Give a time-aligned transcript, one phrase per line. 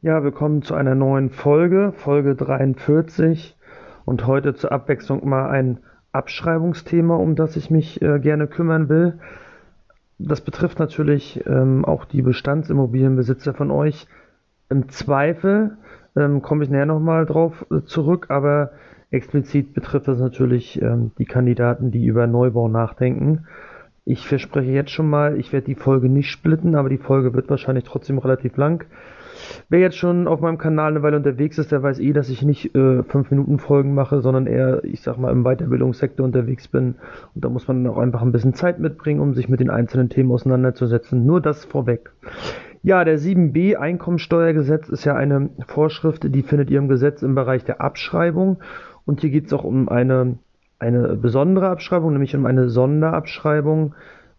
[0.00, 3.56] Ja, willkommen zu einer neuen Folge, Folge 43
[4.04, 5.80] und heute zur Abwechslung mal ein
[6.12, 9.18] Abschreibungsthema, um das ich mich äh, gerne kümmern will.
[10.20, 14.06] Das betrifft natürlich ähm, auch die Bestandsimmobilienbesitzer von euch.
[14.68, 15.78] Im Zweifel
[16.14, 18.70] ähm, komme ich näher nochmal drauf äh, zurück, aber
[19.10, 23.48] explizit betrifft das natürlich ähm, die Kandidaten, die über Neubau nachdenken.
[24.04, 27.50] Ich verspreche jetzt schon mal, ich werde die Folge nicht splitten, aber die Folge wird
[27.50, 28.86] wahrscheinlich trotzdem relativ lang.
[29.68, 32.42] Wer jetzt schon auf meinem Kanal eine Weile unterwegs ist, der weiß eh, dass ich
[32.42, 36.96] nicht äh, 5 Minuten Folgen mache, sondern eher, ich sag mal, im Weiterbildungssektor unterwegs bin.
[37.34, 40.08] Und da muss man auch einfach ein bisschen Zeit mitbringen, um sich mit den einzelnen
[40.08, 41.24] Themen auseinanderzusetzen.
[41.26, 42.10] Nur das vorweg.
[42.82, 47.64] Ja, der 7b Einkommensteuergesetz ist ja eine Vorschrift, die findet ihr im Gesetz im Bereich
[47.64, 48.58] der Abschreibung.
[49.04, 50.38] Und hier geht es auch um eine,
[50.78, 53.94] eine besondere Abschreibung, nämlich um eine Sonderabschreibung,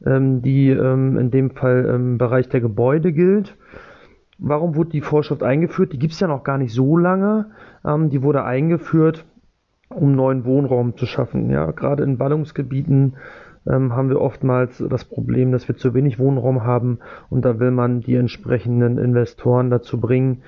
[0.05, 3.55] ähm, die ähm, in dem Fall im Bereich der Gebäude gilt.
[4.39, 5.93] Warum wurde die Vorschrift eingeführt?
[5.93, 7.51] Die gibt es ja noch gar nicht so lange.
[7.85, 9.25] Ähm, die wurde eingeführt,
[9.89, 11.49] um neuen Wohnraum zu schaffen.
[11.49, 13.17] Ja, gerade in Ballungsgebieten
[13.67, 16.99] ähm, haben wir oftmals das Problem, dass wir zu wenig Wohnraum haben
[17.29, 20.43] und da will man die entsprechenden Investoren dazu bringen,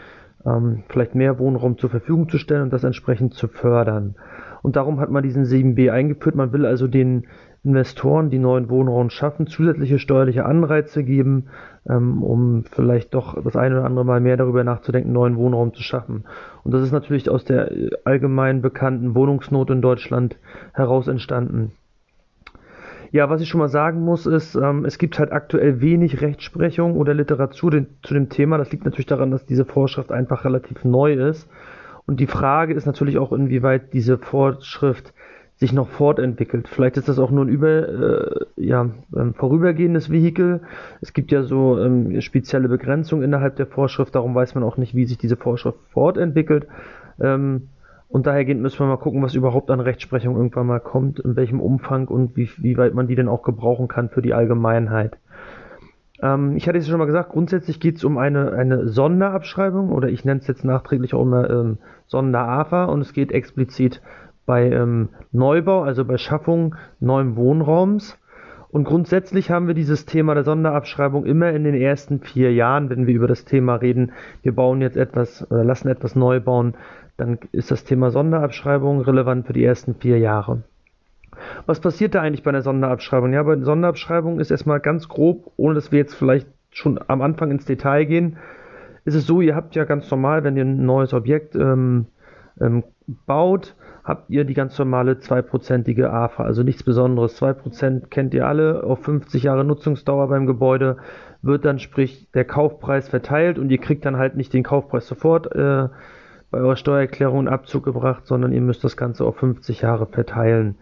[0.45, 4.15] ähm, vielleicht mehr Wohnraum zur Verfügung zu stellen und das entsprechend zu fördern.
[4.61, 6.35] Und darum hat man diesen 7b eingeführt.
[6.35, 7.27] Man will also den
[7.63, 11.49] Investoren, die neuen Wohnraum schaffen, zusätzliche steuerliche Anreize geben,
[11.87, 15.83] ähm, um vielleicht doch das eine oder andere Mal mehr darüber nachzudenken, neuen Wohnraum zu
[15.83, 16.25] schaffen.
[16.63, 20.37] Und das ist natürlich aus der äh, allgemein bekannten Wohnungsnot in Deutschland
[20.73, 21.71] heraus entstanden.
[23.11, 26.95] Ja, was ich schon mal sagen muss, ist, ähm, es gibt halt aktuell wenig Rechtsprechung
[26.95, 28.57] oder Literatur den, zu dem Thema.
[28.57, 31.47] Das liegt natürlich daran, dass diese Vorschrift einfach relativ neu ist.
[32.07, 35.13] Und die Frage ist natürlich auch, inwieweit diese Vorschrift
[35.61, 36.67] sich noch fortentwickelt.
[36.67, 40.61] Vielleicht ist das auch nur ein über, äh, ja, ähm, vorübergehendes Vehikel.
[41.01, 44.95] Es gibt ja so ähm, spezielle Begrenzungen innerhalb der Vorschrift, darum weiß man auch nicht,
[44.95, 46.67] wie sich diese Vorschrift fortentwickelt.
[47.19, 47.69] Ähm,
[48.07, 51.61] und dahergehend müssen wir mal gucken, was überhaupt an Rechtsprechung irgendwann mal kommt, in welchem
[51.61, 55.19] Umfang und wie, wie weit man die denn auch gebrauchen kann für die Allgemeinheit.
[56.23, 60.09] Ähm, ich hatte es schon mal gesagt, grundsätzlich geht es um eine, eine Sonderabschreibung oder
[60.09, 61.77] ich nenne es jetzt nachträglich auch immer ähm,
[62.07, 64.01] Sonderafa und es geht explizit
[64.45, 68.17] bei ähm, Neubau, also bei Schaffung neuen Wohnraums.
[68.69, 73.05] Und grundsätzlich haben wir dieses Thema der Sonderabschreibung immer in den ersten vier Jahren, wenn
[73.05, 74.13] wir über das Thema reden,
[74.43, 76.75] wir bauen jetzt etwas oder lassen etwas neu bauen,
[77.17, 80.63] dann ist das Thema Sonderabschreibung relevant für die ersten vier Jahre.
[81.65, 83.33] Was passiert da eigentlich bei einer Sonderabschreibung?
[83.33, 87.21] Ja, bei einer Sonderabschreibung ist erstmal ganz grob, ohne dass wir jetzt vielleicht schon am
[87.21, 88.37] Anfang ins Detail gehen,
[89.03, 92.05] ist es so, ihr habt ja ganz normal, wenn ihr ein neues Objekt ähm,
[92.59, 92.83] ähm,
[93.25, 93.75] baut,
[94.11, 97.41] habt ihr die ganz normale zweiprozentige AFA, also nichts Besonderes.
[97.41, 100.97] 2% kennt ihr alle, auf 50 Jahre Nutzungsdauer beim Gebäude
[101.41, 105.55] wird dann sprich der Kaufpreis verteilt und ihr kriegt dann halt nicht den Kaufpreis sofort
[105.55, 105.87] äh,
[106.51, 110.75] bei eurer Steuererklärung in Abzug gebracht, sondern ihr müsst das Ganze auf 50 Jahre verteilen.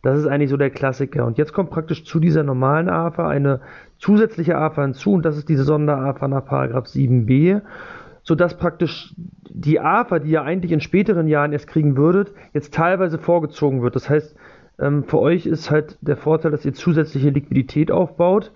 [0.00, 1.26] Das ist eigentlich so der Klassiker.
[1.26, 3.60] Und jetzt kommt praktisch zu dieser normalen AFA eine
[3.98, 7.60] zusätzliche AFA hinzu und das ist diese Sonder-AFA nach 7b
[8.30, 13.18] sodass praktisch die AFA, die ihr eigentlich in späteren Jahren erst kriegen würdet, jetzt teilweise
[13.18, 13.96] vorgezogen wird.
[13.96, 14.36] Das heißt,
[14.78, 18.52] ähm, für euch ist halt der Vorteil, dass ihr zusätzliche Liquidität aufbaut.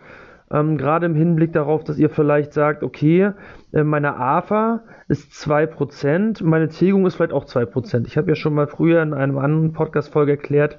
[0.48, 3.32] Ähm, gerade im Hinblick darauf, dass ihr vielleicht sagt, okay,
[3.72, 8.06] äh, meine AFA ist 2%, meine Tilgung ist vielleicht auch 2%.
[8.06, 10.78] Ich habe ja schon mal früher in einem anderen Podcast-Folge erklärt,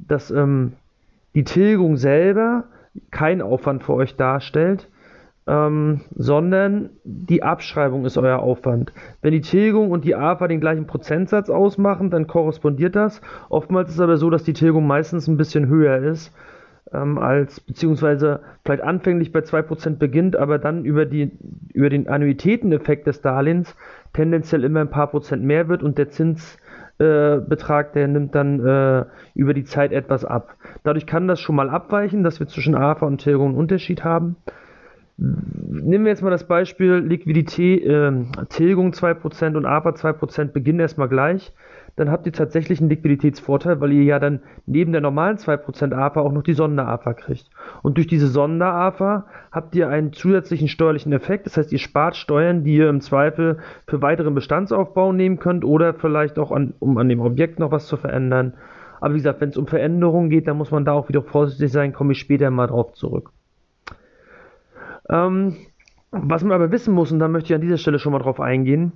[0.00, 0.72] dass ähm,
[1.36, 2.64] die Tilgung selber
[3.12, 4.88] kein Aufwand für euch darstellt,
[5.46, 8.92] ähm, sondern die Abschreibung ist euer Aufwand.
[9.22, 13.20] Wenn die Tilgung und die AFA den gleichen Prozentsatz ausmachen, dann korrespondiert das.
[13.48, 16.32] Oftmals ist es aber so, dass die Tilgung meistens ein bisschen höher ist
[16.92, 21.32] ähm, als, beziehungsweise vielleicht anfänglich bei 2% beginnt, aber dann über, die,
[21.72, 23.76] über den Annuitäteneffekt des Darlehens
[24.12, 29.04] tendenziell immer ein paar Prozent mehr wird und der Zinsbetrag, äh, der nimmt dann äh,
[29.34, 30.54] über die Zeit etwas ab.
[30.84, 34.36] Dadurch kann das schon mal abweichen, dass wir zwischen AFA und Tilgung einen Unterschied haben.
[35.18, 38.12] Nehmen wir jetzt mal das Beispiel Liquidität, äh,
[38.50, 41.54] Tilgung 2% und APA 2% beginnen erstmal gleich.
[41.96, 46.20] Dann habt ihr tatsächlich einen Liquiditätsvorteil, weil ihr ja dann neben der normalen 2% APA
[46.20, 47.48] auch noch die Sonder-APA kriegt.
[47.82, 51.46] Und durch diese Sonder-APA habt ihr einen zusätzlichen steuerlichen Effekt.
[51.46, 55.94] Das heißt, ihr spart Steuern, die ihr im Zweifel für weiteren Bestandsaufbau nehmen könnt oder
[55.94, 58.52] vielleicht auch, an, um an dem Objekt noch was zu verändern.
[59.00, 61.72] Aber wie gesagt, wenn es um Veränderungen geht, dann muss man da auch wieder vorsichtig
[61.72, 63.30] sein, komme ich später mal drauf zurück.
[65.08, 65.56] Ähm,
[66.10, 68.40] was man aber wissen muss, und da möchte ich an dieser Stelle schon mal drauf
[68.40, 68.92] eingehen,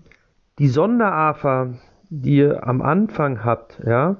[0.59, 1.75] die Sonderafa,
[2.09, 4.17] die ihr am Anfang habt, ja,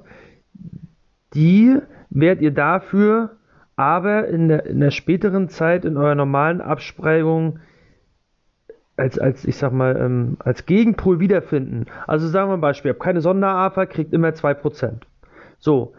[1.33, 1.77] die
[2.09, 3.37] werdet ihr dafür
[3.75, 7.59] aber in der, in der späteren Zeit in eurer normalen Abspreibung
[8.95, 11.85] als, als ich sag mal, ähm, als Gegenpol wiederfinden.
[12.05, 15.01] Also sagen wir ein Beispiel, ihr habt keine Sonderafer, kriegt immer 2%.
[15.57, 15.93] So,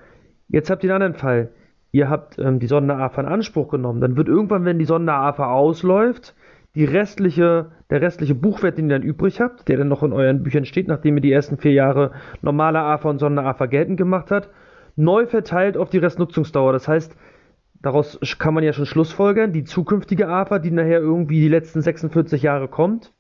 [0.47, 1.49] jetzt habt ihr einen anderen Fall.
[1.93, 4.01] Ihr habt ähm, die Sonderafer in Anspruch genommen.
[4.01, 6.35] Dann wird irgendwann, wenn die Sonderafer ausläuft,
[6.75, 10.43] die restliche, der restliche Buchwert, den ihr dann übrig habt, der dann noch in euren
[10.43, 14.49] Büchern steht, nachdem ihr die ersten vier Jahre normale AFA und Sonderafer geltend gemacht habt,
[14.97, 16.73] neu verteilt auf die Restnutzungsdauer.
[16.73, 17.15] Das heißt,
[17.83, 22.43] daraus kann man ja schon schlussfolgern, die zukünftige AFA, die nachher irgendwie die letzten 46
[22.43, 23.13] Jahre kommt,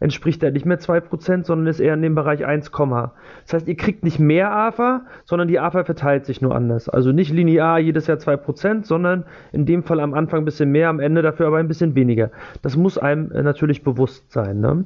[0.00, 3.76] entspricht er nicht mehr 2%, sondern ist eher in dem Bereich 1, das heißt, ihr
[3.76, 6.88] kriegt nicht mehr AFA, sondern die AFA verteilt sich nur anders.
[6.88, 10.88] Also nicht linear jedes Jahr 2%, sondern in dem Fall am Anfang ein bisschen mehr,
[10.88, 12.30] am Ende dafür aber ein bisschen weniger.
[12.62, 14.60] Das muss einem äh, natürlich bewusst sein.
[14.60, 14.84] Ne?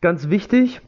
[0.00, 0.80] Ganz wichtig,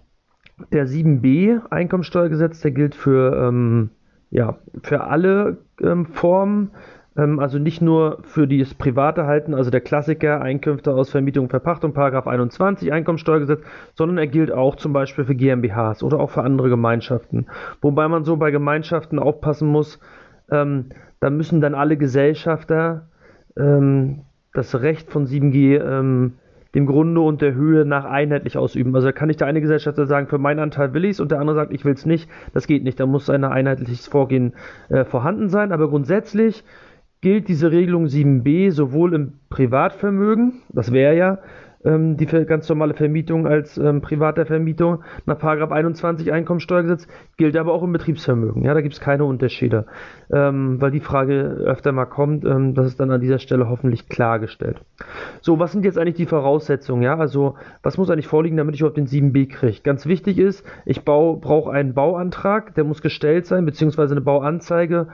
[0.72, 3.90] der 7b Einkommensteuergesetz, der gilt für, ähm,
[4.30, 6.70] ja, für alle ähm, Formen
[7.16, 12.26] also nicht nur für das private Halten, also der Klassiker Einkünfte aus Vermietung Verpachtung, Paragraph
[12.26, 13.62] 21 Einkommensteuergesetz,
[13.94, 17.46] sondern er gilt auch zum Beispiel für GmbHs oder auch für andere Gemeinschaften.
[17.80, 19.98] Wobei man so bei Gemeinschaften aufpassen muss,
[20.50, 20.90] ähm,
[21.20, 23.08] da müssen dann alle Gesellschafter
[23.56, 24.20] ähm,
[24.52, 26.34] das Recht von 7G ähm,
[26.74, 28.94] dem Grunde und der Höhe nach einheitlich ausüben.
[28.94, 31.30] Also da kann nicht der eine Gesellschafter sagen, für meinen Anteil will ich es und
[31.30, 32.28] der andere sagt, ich will es nicht.
[32.52, 33.00] Das geht nicht.
[33.00, 34.52] Da muss ein einheitliches Vorgehen
[34.90, 35.72] äh, vorhanden sein.
[35.72, 36.64] Aber grundsätzlich
[37.20, 41.38] gilt diese Regelung 7b sowohl im Privatvermögen, das wäre ja
[41.86, 47.82] ähm, die ganz normale Vermietung als ähm, privater Vermietung nach 21 Einkommensteuergesetz, gilt aber auch
[47.82, 48.64] im Betriebsvermögen.
[48.64, 49.86] Ja, da gibt es keine Unterschiede,
[50.32, 51.34] ähm, weil die Frage
[51.64, 52.44] öfter mal kommt.
[52.44, 54.80] Ähm, das ist dann an dieser Stelle hoffentlich klargestellt.
[55.40, 57.02] So, was sind jetzt eigentlich die Voraussetzungen?
[57.02, 59.80] Ja, also was muss eigentlich vorliegen, damit ich auf den 7b kriege?
[59.82, 65.08] Ganz wichtig ist, ich brauche einen Bauantrag, der muss gestellt sein, beziehungsweise eine Bauanzeige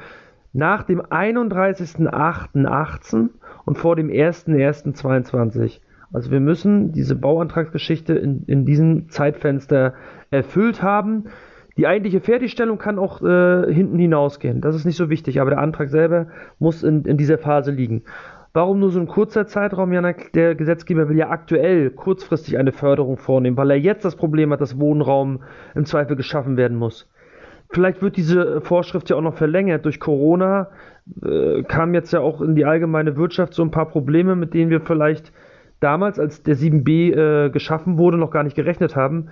[0.52, 3.28] nach dem 31.08.18
[3.64, 5.80] und vor dem 1.01.22.
[6.12, 9.94] Also wir müssen diese Bauantragsgeschichte in, in diesem Zeitfenster
[10.30, 11.24] erfüllt haben.
[11.78, 14.60] Die eigentliche Fertigstellung kann auch äh, hinten hinausgehen.
[14.60, 16.26] Das ist nicht so wichtig, aber der Antrag selber
[16.58, 18.02] muss in, in dieser Phase liegen.
[18.52, 19.94] Warum nur so ein kurzer Zeitraum?
[19.94, 20.02] Ja,
[20.34, 24.60] der Gesetzgeber will ja aktuell kurzfristig eine Förderung vornehmen, weil er jetzt das Problem hat,
[24.60, 25.40] dass Wohnraum
[25.74, 27.08] im Zweifel geschaffen werden muss.
[27.72, 29.86] Vielleicht wird diese Vorschrift ja auch noch verlängert.
[29.86, 30.68] Durch Corona
[31.24, 34.70] äh, kamen jetzt ja auch in die allgemeine Wirtschaft so ein paar Probleme, mit denen
[34.70, 35.32] wir vielleicht
[35.80, 39.30] damals, als der 7b äh, geschaffen wurde, noch gar nicht gerechnet haben.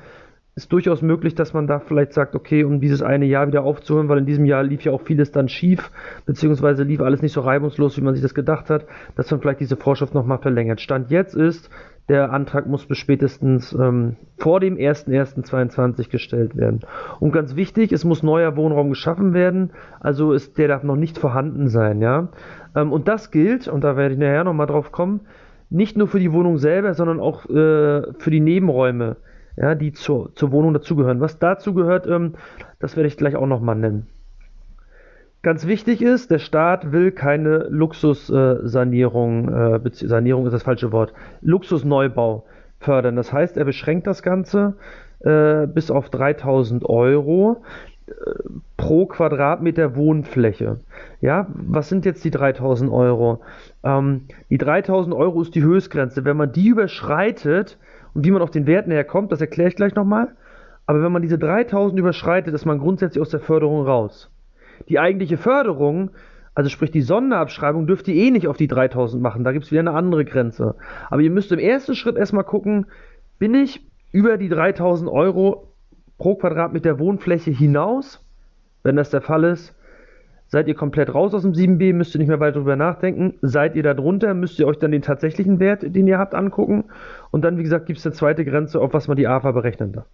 [0.57, 4.09] Ist durchaus möglich, dass man da vielleicht sagt, okay, um dieses eine Jahr wieder aufzuholen,
[4.09, 5.91] weil in diesem Jahr lief ja auch vieles dann schief,
[6.25, 9.61] beziehungsweise lief alles nicht so reibungslos, wie man sich das gedacht hat, dass man vielleicht
[9.61, 10.81] diese Vorschrift nochmal verlängert.
[10.81, 11.71] Stand jetzt ist,
[12.09, 16.81] der Antrag muss bis spätestens ähm, vor dem 01.01.22 gestellt werden.
[17.21, 19.71] Und ganz wichtig, es muss neuer Wohnraum geschaffen werden,
[20.01, 22.01] also ist, der darf noch nicht vorhanden sein.
[22.01, 22.29] Ja?
[22.75, 25.21] Ähm, und das gilt, und da werde ich nachher nochmal drauf kommen,
[25.71, 29.17] nicht nur für die Wohnung selber, sondern auch äh, für die Nebenräume,
[29.57, 31.21] ja, die zur, zur Wohnung dazugehören.
[31.21, 32.35] Was dazu gehört, ähm,
[32.81, 34.09] das werde ich gleich auch nochmal nennen.
[35.43, 42.45] Ganz wichtig ist, der Staat will keine Luxussanierung, äh, Sanierung ist das falsche Wort, Luxusneubau
[42.79, 43.17] fördern.
[43.17, 44.75] Das heißt, er beschränkt das Ganze
[45.21, 47.63] äh, bis auf 3000 Euro
[48.07, 48.13] äh,
[48.77, 50.81] pro Quadratmeter Wohnfläche.
[51.23, 53.41] Ja, was sind jetzt die 3000 Euro?
[53.83, 56.27] Ähm, die 3000 Euro ist die Höchstgrenze.
[56.27, 57.79] Wenn man die überschreitet
[58.13, 60.29] und wie man auf den Wert näher kommt, das erkläre ich gleich nochmal.
[60.85, 64.31] Aber wenn man diese 3000 überschreitet, ist man grundsätzlich aus der Förderung raus.
[64.89, 66.11] Die eigentliche Förderung,
[66.55, 69.45] also sprich die Sonderabschreibung, dürft ihr eh nicht auf die 3000 machen.
[69.45, 70.77] Da gibt es wieder eine andere Grenze.
[71.09, 72.87] Aber ihr müsst im ersten Schritt erstmal gucken,
[73.39, 75.75] bin ich über die 3000 Euro
[76.19, 78.25] pro Quadratmeter Wohnfläche hinaus?
[78.83, 79.75] Wenn das der Fall ist,
[80.49, 83.35] seid ihr komplett raus aus dem 7b, müsst ihr nicht mehr weiter darüber nachdenken.
[83.41, 86.85] Seid ihr da drunter, müsst ihr euch dann den tatsächlichen Wert, den ihr habt, angucken.
[87.31, 89.93] Und dann, wie gesagt, gibt es eine zweite Grenze, auf was man die AFA berechnen
[89.93, 90.07] darf.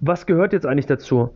[0.00, 1.30] Was gehört jetzt eigentlich dazu?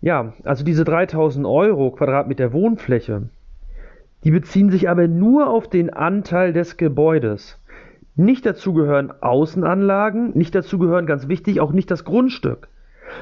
[0.00, 3.28] Ja, also diese 3000 Euro Quadratmeter Wohnfläche,
[4.24, 7.58] die beziehen sich aber nur auf den Anteil des Gebäudes.
[8.16, 12.68] Nicht dazu gehören Außenanlagen, nicht dazu gehören, ganz wichtig, auch nicht das Grundstück.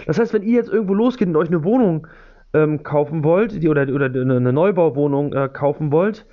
[0.07, 2.07] Das heißt, wenn ihr jetzt irgendwo losgeht und euch eine Wohnung
[2.52, 6.26] ähm, kaufen wollt, die, oder, oder eine Neubauwohnung äh, kaufen wollt,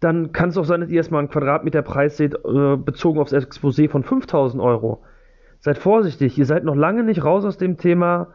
[0.00, 3.88] dann kann es auch sein, dass ihr erstmal einen Quadratmeterpreis seht, äh, bezogen aufs Exposé
[3.88, 5.02] von 5000 Euro.
[5.60, 8.28] Seid vorsichtig, ihr seid noch lange nicht raus aus dem Thema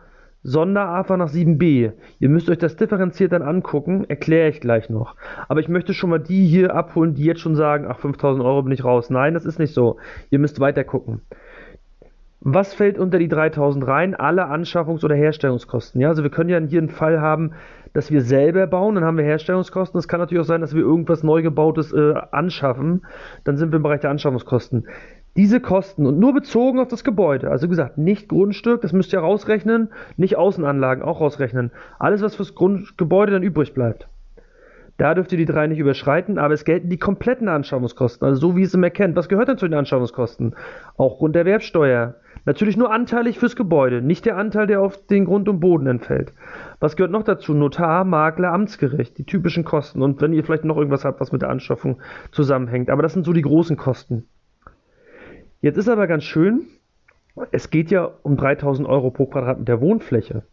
[0.44, 1.94] Sonderafa nach 7b.
[2.20, 5.16] Ihr müsst euch das differenziert dann angucken, erkläre ich gleich noch.
[5.48, 8.64] Aber ich möchte schon mal die hier abholen, die jetzt schon sagen, ach 5000 Euro
[8.64, 9.10] bin ich raus.
[9.10, 9.98] Nein, das ist nicht so.
[10.30, 11.22] Ihr müsst weiter gucken.
[12.42, 14.16] Was fällt unter die 3000 rein?
[14.16, 16.02] Alle Anschaffungs- oder Herstellungskosten.
[16.02, 17.54] Ja, also wir können ja hier einen Fall haben,
[17.94, 19.98] dass wir selber bauen, dann haben wir Herstellungskosten.
[19.98, 23.06] Es kann natürlich auch sein, dass wir irgendwas Neugebautes äh, anschaffen.
[23.46, 24.88] Dann sind wir im Bereich der Anschaffungskosten.
[25.36, 29.20] Diese Kosten und nur bezogen auf das Gebäude, also gesagt, nicht Grundstück, das müsst ihr
[29.20, 31.72] rausrechnen, nicht Außenanlagen auch rausrechnen.
[31.98, 34.08] Alles, was fürs Grund Gebäude dann übrig bleibt.
[34.98, 38.56] Da dürft ihr die drei nicht überschreiten, aber es gelten die kompletten Anschaffungskosten, also so
[38.56, 39.16] wie es immer kennt.
[39.16, 40.56] Was gehört denn zu den Anschaffungskosten?
[40.98, 42.14] Auch Grunderwerbsteuer.
[42.46, 46.34] Natürlich nur anteilig fürs Gebäude, nicht der Anteil, der auf den Grund und Boden entfällt.
[46.80, 47.56] Was gehört noch dazu?
[47.56, 50.04] Notar, Makler, Amtsgericht, die typischen Kosten.
[50.04, 52.00] Und wenn ihr vielleicht noch irgendwas habt, was mit der Anschaffung
[52.32, 52.92] zusammenhängt.
[52.92, 54.28] Aber das sind so die großen Kosten.
[55.64, 56.68] Jetzt ist aber ganz schön,
[57.52, 60.44] es geht ja um 3000 Euro pro Quadratmeter Wohnfläche.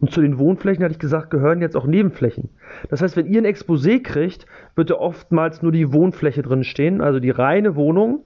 [0.00, 2.48] Und zu den Wohnflächen, hatte ich gesagt, gehören jetzt auch Nebenflächen.
[2.88, 7.02] Das heißt, wenn ihr ein Exposé kriegt, wird da oftmals nur die Wohnfläche drin stehen,
[7.02, 8.24] also die reine Wohnung.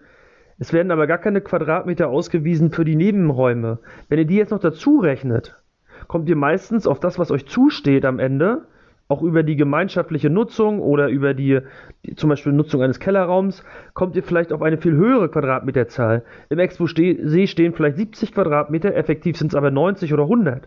[0.60, 3.80] Es werden aber gar keine Quadratmeter ausgewiesen für die Nebenräume.
[4.08, 5.60] Wenn ihr die jetzt noch dazu rechnet,
[6.06, 8.68] kommt ihr meistens auf das, was euch zusteht am Ende,
[9.12, 11.60] auch über die gemeinschaftliche Nutzung oder über die,
[12.04, 16.24] die, zum Beispiel Nutzung eines Kellerraums, kommt ihr vielleicht auf eine viel höhere Quadratmeterzahl.
[16.48, 20.66] Im Exposé stehen vielleicht 70 Quadratmeter, effektiv sind es aber 90 oder 100.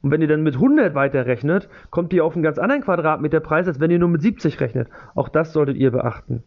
[0.00, 3.80] Und wenn ihr dann mit 100 weiterrechnet, kommt ihr auf einen ganz anderen Quadratmeterpreis, als
[3.80, 4.88] wenn ihr nur mit 70 rechnet.
[5.14, 6.42] Auch das solltet ihr beachten.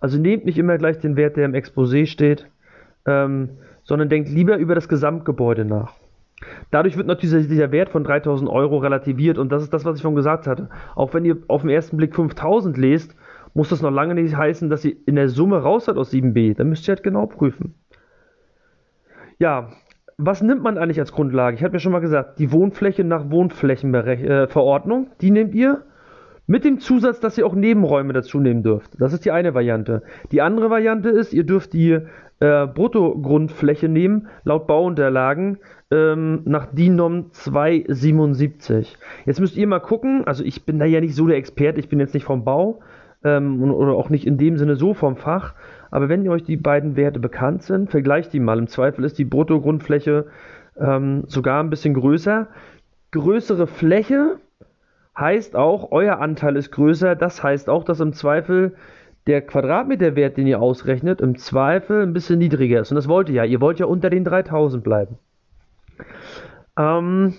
[0.00, 2.50] Also nehmt nicht immer gleich den Wert, der im Exposé steht,
[3.06, 3.50] ähm,
[3.82, 5.94] sondern denkt lieber über das Gesamtgebäude nach.
[6.70, 10.02] Dadurch wird natürlich dieser Wert von 3000 Euro relativiert und das ist das, was ich
[10.02, 10.68] schon gesagt hatte.
[10.94, 13.16] Auch wenn ihr auf den ersten Blick 5000 lest,
[13.54, 16.56] muss das noch lange nicht heißen, dass ihr in der Summe raus seid aus 7b.
[16.56, 17.74] Da müsst ihr halt genau prüfen.
[19.38, 19.70] Ja,
[20.16, 21.56] was nimmt man eigentlich als Grundlage?
[21.56, 25.84] Ich habe ja schon mal gesagt, die Wohnfläche nach Wohnflächenverordnung, äh, die nehmt ihr
[26.48, 29.00] mit dem Zusatz, dass ihr auch Nebenräume dazu nehmen dürft.
[29.00, 30.02] Das ist die eine Variante.
[30.32, 32.00] Die andere Variante ist, ihr dürft die
[32.40, 35.58] äh, Bruttogrundfläche nehmen, laut Bauunterlagen,
[35.90, 38.96] ähm, nach DIN 277.
[39.26, 41.90] Jetzt müsst ihr mal gucken, also ich bin da ja nicht so der Experte, ich
[41.90, 42.80] bin jetzt nicht vom Bau
[43.24, 45.54] ähm, oder auch nicht in dem Sinne so vom Fach,
[45.90, 48.58] aber wenn euch die beiden Werte bekannt sind, vergleicht die mal.
[48.58, 50.26] Im Zweifel ist die Bruttogrundfläche
[50.78, 52.48] ähm, sogar ein bisschen größer.
[53.10, 54.36] Größere Fläche
[55.18, 57.16] heißt auch, euer Anteil ist größer.
[57.16, 58.74] Das heißt auch, dass im Zweifel
[59.26, 62.90] der Quadratmeterwert, den ihr ausrechnet, im Zweifel ein bisschen niedriger ist.
[62.90, 63.44] Und das wollt ihr ja.
[63.44, 65.18] Ihr wollt ja unter den 3000 bleiben.
[66.78, 67.34] Ähm,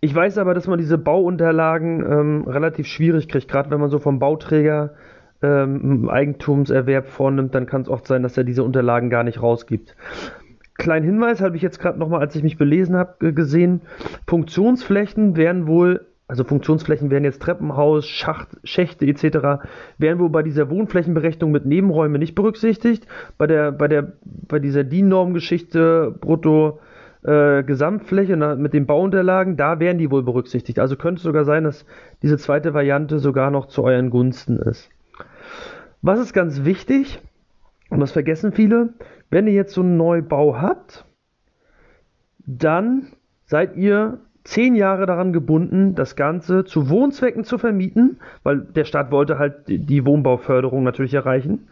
[0.00, 3.98] ich weiß aber, dass man diese Bauunterlagen ähm, relativ schwierig kriegt, gerade wenn man so
[3.98, 4.94] vom Bauträger
[5.40, 9.96] ähm, Eigentumserwerb vornimmt, dann kann es oft sein, dass er diese Unterlagen gar nicht rausgibt.
[10.76, 13.82] Kleinen Hinweis habe ich jetzt gerade nochmal, als ich mich belesen habe, gesehen.
[14.26, 19.62] Funktionsflächen werden wohl, also Funktionsflächen wären jetzt Treppenhaus, Schacht, Schächte etc.,
[19.98, 23.06] werden wohl bei dieser Wohnflächenberechnung mit Nebenräumen nicht berücksichtigt.
[23.36, 26.80] Bei der, bei der, bei dieser DIN-Norm-Geschichte brutto
[27.24, 30.78] äh, Gesamtfläche na, mit den Bauunterlagen, da werden die wohl berücksichtigt.
[30.78, 31.84] Also könnte es sogar sein, dass
[32.22, 34.90] diese zweite Variante sogar noch zu euren Gunsten ist.
[36.00, 37.20] Was ist ganz wichtig,
[37.90, 38.94] und das vergessen viele,
[39.30, 41.04] wenn ihr jetzt so einen Neubau habt,
[42.46, 43.08] dann
[43.44, 49.10] seid ihr zehn Jahre daran gebunden, das Ganze zu Wohnzwecken zu vermieten, weil der Staat
[49.10, 51.68] wollte halt die Wohnbauförderung natürlich erreichen.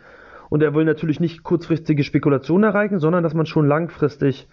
[0.49, 4.49] Und er will natürlich nicht kurzfristige Spekulationen erreichen, sondern dass man schon langfristig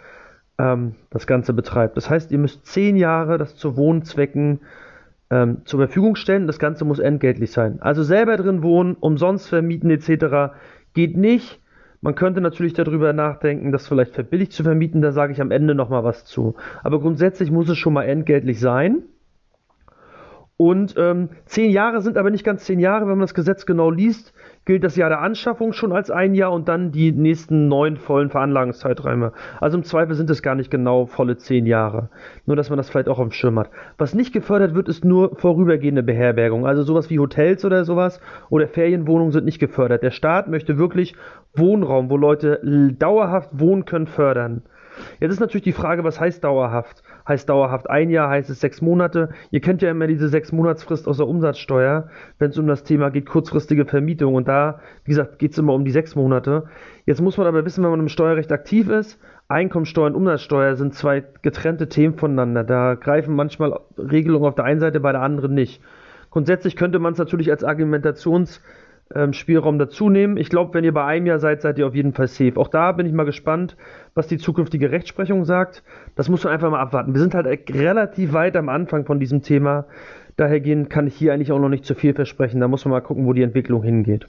[0.57, 1.97] ähm, das Ganze betreibt.
[1.97, 4.59] Das heißt, ihr müsst zehn Jahre das zu Wohnzwecken
[5.29, 6.47] ähm, zur Verfügung stellen.
[6.47, 7.81] Das Ganze muss entgeltlich sein.
[7.81, 10.53] Also selber drin wohnen, umsonst vermieten etc.
[10.93, 11.59] geht nicht.
[12.01, 15.75] Man könnte natürlich darüber nachdenken, das vielleicht verbilligt zu vermieten, da sage ich am Ende
[15.75, 16.56] nochmal was zu.
[16.84, 19.03] Aber grundsätzlich muss es schon mal entgeltlich sein.
[20.56, 23.91] Und ähm, zehn Jahre sind aber nicht ganz zehn Jahre, wenn man das Gesetz genau
[23.91, 24.34] liest
[24.65, 28.29] gilt das Jahr der Anschaffung schon als ein Jahr und dann die nächsten neun vollen
[28.29, 29.33] Veranlagungszeiträume.
[29.59, 32.09] Also im Zweifel sind es gar nicht genau volle zehn Jahre.
[32.45, 33.69] Nur, dass man das vielleicht auch auf dem Schirm hat.
[33.97, 36.67] Was nicht gefördert wird, ist nur vorübergehende Beherbergung.
[36.67, 40.03] Also sowas wie Hotels oder sowas oder Ferienwohnungen sind nicht gefördert.
[40.03, 41.15] Der Staat möchte wirklich
[41.55, 42.59] Wohnraum, wo Leute
[42.97, 44.63] dauerhaft wohnen können, fördern.
[45.19, 47.03] Jetzt ist natürlich die Frage, was heißt dauerhaft?
[47.29, 49.29] Heißt dauerhaft ein Jahr, heißt es sechs Monate?
[49.51, 52.09] Ihr kennt ja immer diese sechs Monatsfrist aus der Umsatzsteuer,
[52.39, 54.33] wenn es um das Thema geht, kurzfristige Vermietung.
[54.33, 56.63] Und da, wie gesagt, geht es immer um die sechs Monate.
[57.05, 60.95] Jetzt muss man aber wissen, wenn man im Steuerrecht aktiv ist, Einkommensteuer und Umsatzsteuer sind
[60.95, 62.63] zwei getrennte Themen voneinander.
[62.63, 65.83] Da greifen manchmal Regelungen auf der einen Seite, bei der anderen nicht.
[66.31, 68.59] Grundsätzlich könnte man es natürlich als Argumentations-
[69.15, 70.37] ähm, Spielraum dazu nehmen.
[70.37, 72.57] Ich glaube, wenn ihr bei einem Jahr seid, seid ihr auf jeden Fall safe.
[72.57, 73.75] Auch da bin ich mal gespannt,
[74.13, 75.83] was die zukünftige Rechtsprechung sagt.
[76.15, 77.13] Das muss man einfach mal abwarten.
[77.13, 79.85] Wir sind halt relativ weit am Anfang von diesem Thema.
[80.37, 82.61] Dahergehend kann ich hier eigentlich auch noch nicht zu viel versprechen.
[82.61, 84.27] Da muss man mal gucken, wo die Entwicklung hingeht.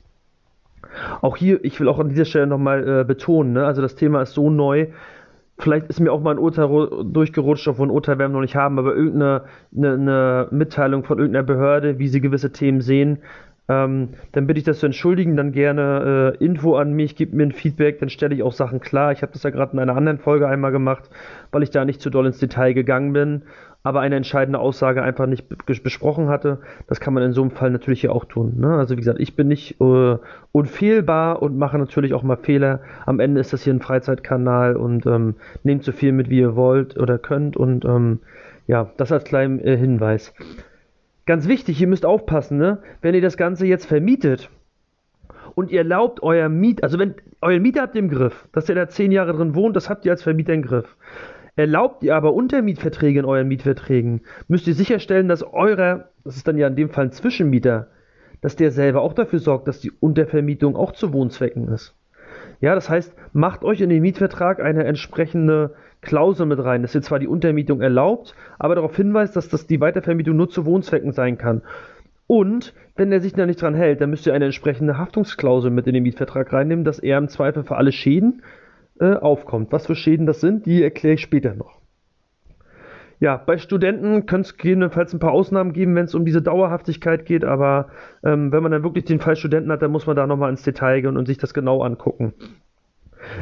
[1.20, 3.64] Auch hier, ich will auch an dieser Stelle nochmal äh, betonen, ne?
[3.64, 4.88] also das Thema ist so neu.
[5.58, 6.68] Vielleicht ist mir auch mal ein Urteil
[7.04, 9.42] durchgerutscht, obwohl ein Urteil werden wir noch nicht haben, aber irgendeine
[9.76, 13.18] eine, eine Mitteilung von irgendeiner Behörde, wie sie gewisse Themen sehen,
[13.70, 17.44] ähm, dann bitte ich das zu entschuldigen, dann gerne äh, Info an mich, gib mir
[17.44, 19.12] ein Feedback, dann stelle ich auch Sachen klar.
[19.12, 21.08] Ich habe das ja gerade in einer anderen Folge einmal gemacht,
[21.52, 23.42] weil ich da nicht zu doll ins Detail gegangen bin,
[23.84, 26.58] aber eine entscheidende Aussage einfach nicht besprochen hatte.
[26.88, 28.54] Das kann man in so einem Fall natürlich hier auch tun.
[28.58, 28.74] Ne?
[28.74, 30.16] Also wie gesagt, ich bin nicht äh,
[30.50, 32.80] unfehlbar und mache natürlich auch mal Fehler.
[33.06, 36.56] Am Ende ist das hier ein Freizeitkanal und ähm, nehmt so viel mit, wie ihr
[36.56, 38.18] wollt oder könnt und ähm,
[38.66, 40.34] ja, das als kleinen äh, Hinweis.
[41.30, 42.78] Ganz wichtig, ihr müsst aufpassen, ne?
[43.02, 44.50] wenn ihr das Ganze jetzt vermietet
[45.54, 48.74] und ihr erlaubt euer Miet, also wenn euer Mieter habt ihr im Griff, dass ihr
[48.74, 50.96] da zehn Jahre drin wohnt, das habt ihr als Vermieter im Griff.
[51.54, 56.58] Erlaubt ihr aber Untermietverträge in euren Mietverträgen, müsst ihr sicherstellen, dass eurer, das ist dann
[56.58, 57.86] ja in dem Fall ein Zwischenmieter,
[58.40, 61.94] dass der selber auch dafür sorgt, dass die Untervermietung auch zu Wohnzwecken ist.
[62.60, 67.02] Ja, das heißt, macht euch in den Mietvertrag eine entsprechende Klausel mit rein, dass ihr
[67.02, 71.38] zwar die Untermietung erlaubt, aber darauf hinweist, dass das die Weitervermietung nur zu Wohnzwecken sein
[71.38, 71.62] kann.
[72.26, 75.86] Und wenn er sich da nicht dran hält, dann müsst ihr eine entsprechende Haftungsklausel mit
[75.86, 78.42] in den Mietvertrag reinnehmen, dass er im Zweifel für alle Schäden
[79.00, 79.72] äh, aufkommt.
[79.72, 81.80] Was für Schäden das sind, die erkläre ich später noch.
[83.18, 87.26] Ja, bei Studenten könnte es gegebenenfalls ein paar Ausnahmen geben, wenn es um diese Dauerhaftigkeit
[87.26, 87.88] geht, aber
[88.24, 90.62] ähm, wenn man dann wirklich den Fall Studenten hat, dann muss man da nochmal ins
[90.62, 92.32] Detail gehen und sich das genau angucken.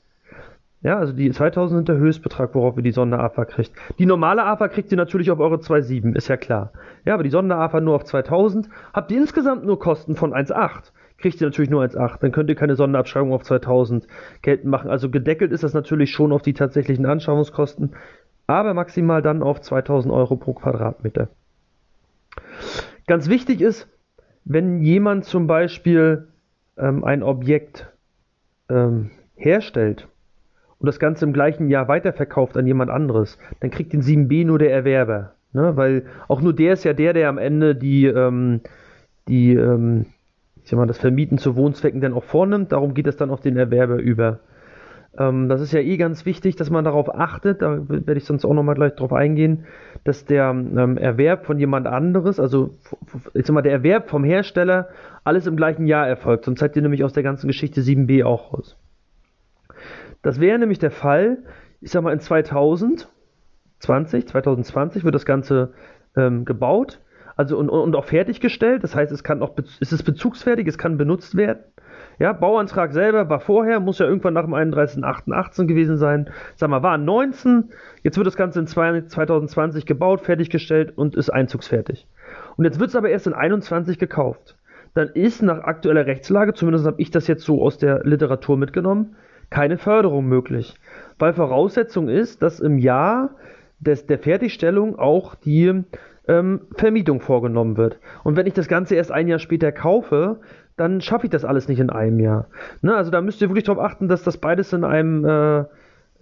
[0.82, 3.72] Ja, also die 2000 sind der Höchstbetrag, worauf ihr die Sonderafa kriegt.
[3.98, 6.72] Die normale AFA kriegt ihr natürlich auf eure 2,7, ist ja klar.
[7.04, 8.68] Ja, aber die Sonderafa nur auf 2000.
[8.92, 12.18] Habt ihr insgesamt nur Kosten von 1,8, kriegt ihr natürlich nur 1,8.
[12.20, 14.08] Dann könnt ihr keine Sonderabschreibung auf 2000
[14.42, 14.90] geltend machen.
[14.90, 17.94] Also gedeckelt ist das natürlich schon auf die tatsächlichen Anschaffungskosten,
[18.48, 21.28] aber maximal dann auf 2000 Euro pro Quadratmeter.
[23.06, 23.88] Ganz wichtig ist,
[24.44, 26.26] wenn jemand zum Beispiel
[26.76, 27.86] ähm, ein Objekt
[28.68, 30.08] ähm, herstellt
[30.82, 34.58] und das Ganze im gleichen Jahr weiterverkauft an jemand anderes, dann kriegt den 7b nur
[34.58, 35.34] der Erwerber.
[35.52, 35.76] Ne?
[35.76, 38.62] Weil auch nur der ist ja der, der am Ende die, ähm,
[39.28, 40.06] die ähm,
[40.64, 42.72] ich sag mal, das Vermieten zu Wohnzwecken dann auch vornimmt.
[42.72, 44.40] Darum geht es dann auf den Erwerber über.
[45.16, 48.44] Ähm, das ist ja eh ganz wichtig, dass man darauf achtet, da werde ich sonst
[48.44, 49.66] auch nochmal gleich drauf eingehen,
[50.02, 52.74] dass der ähm, Erwerb von jemand anderes, also
[53.34, 54.88] ich sag mal, der Erwerb vom Hersteller
[55.22, 56.46] alles im gleichen Jahr erfolgt.
[56.46, 58.76] Sonst seid ihr nämlich aus der ganzen Geschichte 7b auch raus.
[60.22, 61.38] Das wäre nämlich der Fall,
[61.80, 63.08] ich sag mal, in 2020,
[64.28, 65.72] 2020 wird das Ganze
[66.16, 67.00] ähm, gebaut
[67.36, 68.82] also und, und auch fertiggestellt.
[68.84, 71.60] Das heißt, es kann auch, es ist bezugsfertig, es kann benutzt werden.
[72.18, 76.30] Ja, Bauantrag selber war vorher, muss ja irgendwann nach dem 31.08.18 gewesen sein.
[76.56, 77.70] Sag mal, war 19,
[78.02, 82.06] jetzt wird das Ganze in 2020 gebaut, fertiggestellt und ist einzugsfertig.
[82.56, 84.56] Und jetzt wird es aber erst in 21 gekauft.
[84.94, 89.16] Dann ist nach aktueller Rechtslage, zumindest habe ich das jetzt so aus der Literatur mitgenommen,
[89.52, 90.74] keine Förderung möglich.
[91.18, 93.36] Weil Voraussetzung ist, dass im Jahr
[93.80, 95.84] des, der Fertigstellung auch die
[96.26, 97.98] ähm, Vermietung vorgenommen wird.
[98.24, 100.40] Und wenn ich das Ganze erst ein Jahr später kaufe,
[100.76, 102.46] dann schaffe ich das alles nicht in einem Jahr.
[102.80, 102.96] Ne?
[102.96, 105.64] Also da müsst ihr wirklich darauf achten, dass das beides in einem, äh,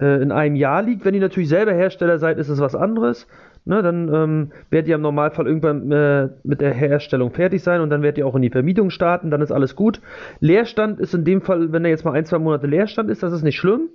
[0.01, 1.05] äh, in einem Jahr liegt.
[1.05, 3.29] Wenn ihr natürlich selber Hersteller seid, ist es was anderes.
[3.65, 3.83] Ne?
[3.83, 8.03] Dann ähm, werdet ihr im Normalfall irgendwann äh, mit der Herstellung fertig sein und dann
[8.03, 10.01] werdet ihr auch in die Vermietung starten, dann ist alles gut.
[10.41, 13.33] Leerstand ist in dem Fall, wenn er jetzt mal ein, zwei Monate Leerstand ist, das
[13.33, 13.89] ist nicht schlimm.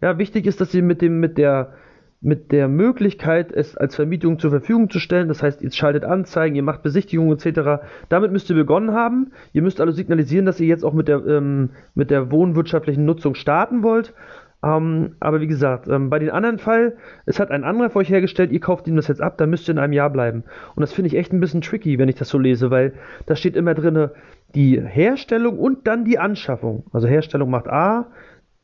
[0.00, 1.72] Ja, wichtig ist, dass ihr mit dem, mit der
[2.20, 5.28] mit der Möglichkeit, es als Vermietung zur Verfügung zu stellen.
[5.28, 7.84] Das heißt, ihr schaltet Anzeigen, ihr macht Besichtigungen etc.
[8.08, 9.30] Damit müsst ihr begonnen haben.
[9.52, 13.34] Ihr müsst also signalisieren, dass ihr jetzt auch mit der, ähm, mit der wohnwirtschaftlichen Nutzung
[13.34, 14.14] starten wollt.
[14.64, 18.10] Ähm, aber wie gesagt, ähm, bei den anderen Fall, es hat ein anderer für euch
[18.10, 20.44] hergestellt, ihr kauft ihm das jetzt ab, dann müsst ihr in einem Jahr bleiben.
[20.74, 22.94] Und das finde ich echt ein bisschen tricky, wenn ich das so lese, weil
[23.26, 24.10] da steht immer drin,
[24.54, 26.84] die Herstellung und dann die Anschaffung.
[26.92, 28.06] Also Herstellung macht A,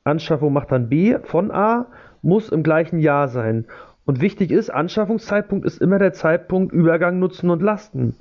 [0.03, 1.87] Anschaffung macht dann B von A
[2.25, 3.67] muss im gleichen Jahr sein.
[4.07, 8.17] Und wichtig ist, Anschaffungszeitpunkt ist immer der Zeitpunkt Übergang Nutzen und Lasten.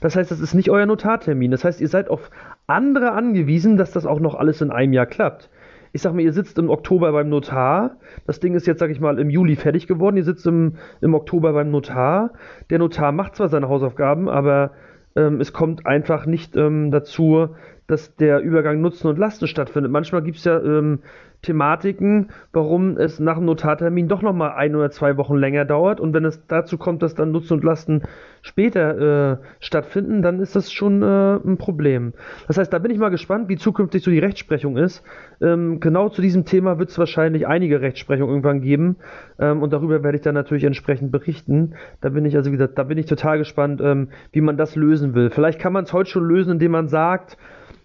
[0.00, 1.50] Das heißt, das ist nicht euer Notartermin.
[1.50, 2.30] Das heißt, ihr seid auf
[2.66, 5.50] andere angewiesen, dass das auch noch alles in einem Jahr klappt.
[5.94, 7.98] Ich sag mal, ihr sitzt im Oktober beim Notar.
[8.26, 10.16] Das Ding ist jetzt, sag ich mal, im Juli fertig geworden.
[10.16, 12.32] Ihr sitzt im, im Oktober beim Notar.
[12.68, 14.72] Der Notar macht zwar seine Hausaufgaben, aber
[15.14, 17.50] ähm, es kommt einfach nicht ähm, dazu,
[17.86, 19.92] dass der Übergang Nutzen und Lasten stattfindet.
[19.92, 21.00] Manchmal gibt es ja ähm,
[21.44, 26.00] Thematiken, warum es nach dem Notartermin doch nochmal ein oder zwei Wochen länger dauert.
[26.00, 28.02] Und wenn es dazu kommt, dass dann Nutzen und Lasten
[28.42, 32.14] später äh, stattfinden, dann ist das schon äh, ein Problem.
[32.46, 35.02] Das heißt, da bin ich mal gespannt, wie zukünftig so die Rechtsprechung ist.
[35.40, 38.96] Ähm, genau zu diesem Thema wird es wahrscheinlich einige Rechtsprechung irgendwann geben.
[39.38, 41.74] Ähm, und darüber werde ich dann natürlich entsprechend berichten.
[42.00, 44.76] Da bin ich also, wie gesagt, da bin ich total gespannt, ähm, wie man das
[44.76, 45.30] lösen will.
[45.30, 47.36] Vielleicht kann man es heute schon lösen, indem man sagt,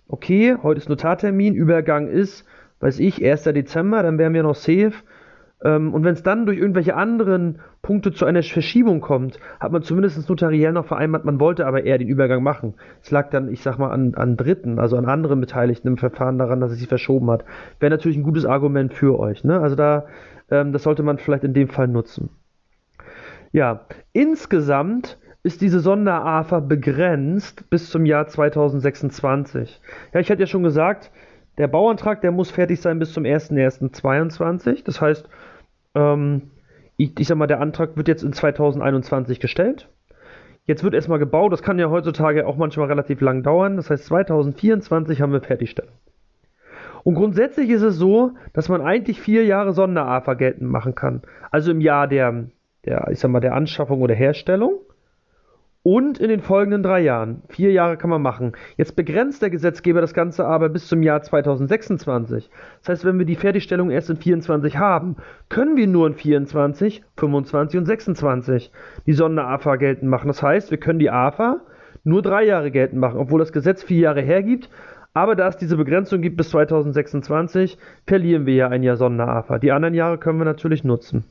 [0.10, 2.46] okay, heute ist Notartermin, Übergang ist
[2.80, 3.44] weiß ich, 1.
[3.44, 4.94] Dezember, dann wären wir noch safe.
[5.64, 9.82] Ähm, und wenn es dann durch irgendwelche anderen Punkte zu einer Verschiebung kommt, hat man
[9.82, 12.76] zumindest notariell noch vereinbart, man wollte aber eher den Übergang machen.
[13.02, 16.38] Es lag dann, ich sag mal, an, an Dritten, also an anderen Beteiligten im Verfahren
[16.38, 17.44] daran, dass es sich verschoben hat.
[17.80, 19.44] Wäre natürlich ein gutes Argument für euch.
[19.44, 19.60] Ne?
[19.60, 20.06] Also da,
[20.50, 22.30] ähm, das sollte man vielleicht in dem Fall nutzen.
[23.52, 29.80] Ja, insgesamt ist diese Sonder-AFA begrenzt bis zum Jahr 2026.
[30.14, 31.12] Ja, ich hatte ja schon gesagt,
[31.58, 34.84] der Bauantrag, der muss fertig sein bis zum 01.01.22.
[34.84, 35.30] Das heißt,
[35.96, 36.52] ähm,
[36.98, 39.90] ich, ich sag mal, der Antrag wird jetzt in 2021 gestellt.
[40.66, 41.52] Jetzt wird erstmal gebaut.
[41.52, 43.78] Das kann ja heutzutage auch manchmal relativ lang dauern.
[43.78, 45.94] Das heißt, 2024 haben wir Fertigstellung.
[47.04, 51.22] Und grundsätzlich ist es so, dass man eigentlich vier Jahre Sonder-AFA geltend machen kann.
[51.50, 52.50] Also im Jahr der,
[52.86, 54.80] der, ich sag mal, der Anschaffung oder Herstellung
[55.84, 57.42] und in den folgenden drei Jahren.
[57.48, 58.52] Vier Jahre kann man machen.
[58.76, 62.50] Jetzt begrenzt der Gesetzgeber das Ganze aber bis zum Jahr 2026.
[62.82, 65.16] Das heißt, wenn wir die Fertigstellung erst in 24 haben,
[65.48, 68.72] können wir nur in 24, 25 und 26
[69.06, 70.28] die Sonder-AFA geltend machen.
[70.28, 71.62] Das heißt, wir können die AFA
[72.04, 74.70] nur drei Jahre geltend machen, obwohl das Gesetz vier Jahre hergibt.
[75.14, 79.60] Aber da es diese Begrenzung gibt bis 2026, verlieren wir ja ein Jahr Sonder-AFA.
[79.60, 81.24] Die anderen Jahre können wir natürlich nutzen.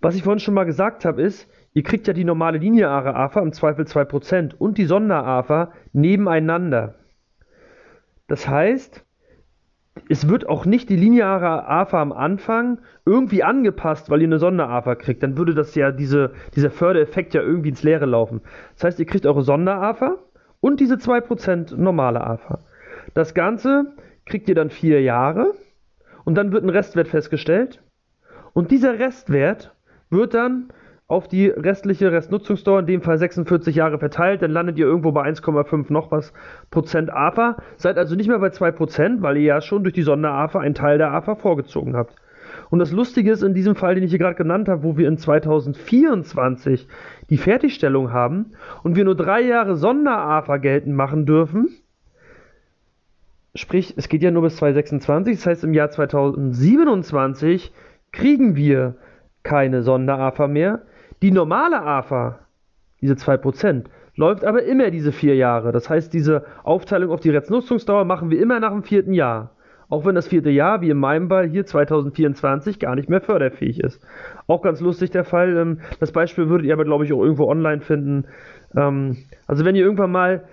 [0.00, 3.42] Was ich vorhin schon mal gesagt habe, ist, Ihr kriegt ja die normale lineare AFA
[3.42, 6.94] im Zweifel 2% und die Sonder-AFA nebeneinander.
[8.28, 9.04] Das heißt,
[10.08, 14.94] es wird auch nicht die lineare AFA am Anfang irgendwie angepasst, weil ihr eine Sonder-AFA
[14.94, 15.22] kriegt.
[15.22, 18.40] Dann würde das ja diese, dieser Fördereffekt ja irgendwie ins Leere laufen.
[18.76, 20.16] Das heißt, ihr kriegt eure Sonder-AFA
[20.60, 22.60] und diese 2% normale AFA.
[23.12, 23.92] Das Ganze
[24.24, 25.52] kriegt ihr dann vier Jahre
[26.24, 27.82] und dann wird ein Restwert festgestellt.
[28.54, 29.74] Und dieser Restwert
[30.08, 30.70] wird dann
[31.08, 35.22] auf die restliche Restnutzungsdauer, in dem Fall 46 Jahre verteilt, dann landet ihr irgendwo bei
[35.22, 36.32] 1,5 noch was
[36.70, 37.56] Prozent AFA.
[37.76, 40.74] Seid also nicht mehr bei 2 Prozent, weil ihr ja schon durch die Sonder-AFA einen
[40.74, 42.16] Teil der AFA vorgezogen habt.
[42.70, 45.06] Und das Lustige ist in diesem Fall, den ich hier gerade genannt habe, wo wir
[45.06, 46.88] in 2024
[47.30, 51.68] die Fertigstellung haben und wir nur drei Jahre Sonder-AFA geltend machen dürfen,
[53.54, 57.72] sprich, es geht ja nur bis 2026, das heißt im Jahr 2027
[58.10, 58.96] kriegen wir
[59.44, 60.82] keine Sonder-AFA mehr,
[61.22, 62.38] die normale AFA,
[63.00, 63.84] diese 2%,
[64.16, 65.72] läuft aber immer diese vier Jahre.
[65.72, 69.52] Das heißt, diese Aufteilung auf die Restnutzungsdauer machen wir immer nach dem vierten Jahr.
[69.88, 73.80] Auch wenn das vierte Jahr, wie in meinem Fall hier 2024, gar nicht mehr förderfähig
[73.80, 74.04] ist.
[74.48, 75.56] Auch ganz lustig der Fall.
[75.56, 78.24] Ähm, das Beispiel würdet ihr aber, glaube ich, auch irgendwo online finden.
[78.74, 80.44] Ähm, also wenn ihr irgendwann mal,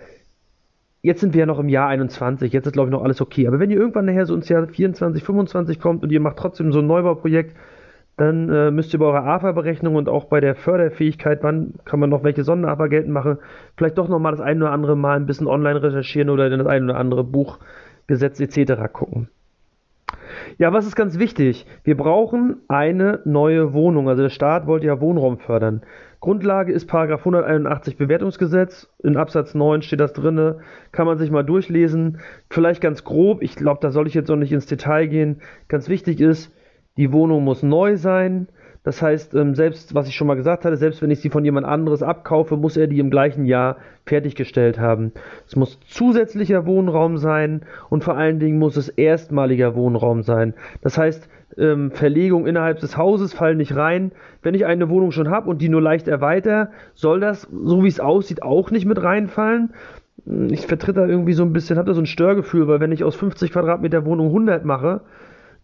[1.01, 3.47] jetzt sind wir ja noch im Jahr 21, jetzt ist, glaube ich, noch alles okay.
[3.47, 6.71] Aber wenn ihr irgendwann nachher so ins Jahr 24, 25 kommt und ihr macht trotzdem
[6.71, 7.55] so ein Neubauprojekt,
[8.17, 12.09] dann äh, müsst ihr bei eurer AFA-Berechnung und auch bei der Förderfähigkeit, wann kann man
[12.09, 13.37] noch welche Sonder-AFA geltend machen,
[13.75, 16.67] vielleicht doch nochmal das ein oder andere Mal ein bisschen online recherchieren oder in das
[16.67, 17.59] ein oder andere Buch,
[18.07, 18.91] Gesetz etc.
[18.91, 19.29] gucken.
[20.57, 21.65] Ja, was ist ganz wichtig?
[21.83, 24.09] Wir brauchen eine neue Wohnung.
[24.09, 25.81] Also der Staat wollte ja Wohnraum fördern.
[26.19, 28.89] Grundlage ist Paragraph 181 Bewertungsgesetz.
[29.03, 30.55] In Absatz 9 steht das drin.
[30.91, 32.19] Kann man sich mal durchlesen.
[32.49, 33.41] Vielleicht ganz grob.
[33.41, 35.41] Ich glaube, da soll ich jetzt noch nicht ins Detail gehen.
[35.67, 36.51] Ganz wichtig ist,
[36.97, 38.47] die Wohnung muss neu sein.
[38.83, 41.45] Das heißt, ähm, selbst, was ich schon mal gesagt hatte, selbst wenn ich sie von
[41.45, 45.13] jemand anderes abkaufe, muss er die im gleichen Jahr fertiggestellt haben.
[45.47, 50.53] Es muss zusätzlicher Wohnraum sein und vor allen Dingen muss es erstmaliger Wohnraum sein.
[50.81, 54.11] Das heißt, ähm, Verlegung innerhalb des Hauses fallen nicht rein.
[54.41, 57.87] Wenn ich eine Wohnung schon habe und die nur leicht erweitere, soll das, so wie
[57.87, 59.73] es aussieht, auch nicht mit reinfallen.
[60.49, 63.03] Ich vertritt da irgendwie so ein bisschen, habe da so ein Störgefühl, weil wenn ich
[63.03, 65.01] aus 50 Quadratmeter Wohnung 100 mache,